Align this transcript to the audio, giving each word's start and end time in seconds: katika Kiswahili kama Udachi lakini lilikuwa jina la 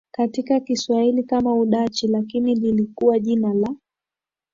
katika 0.11 0.59
Kiswahili 0.59 1.23
kama 1.23 1.53
Udachi 1.55 2.07
lakini 2.07 2.55
lilikuwa 2.55 3.19
jina 3.19 3.53
la 3.53 3.75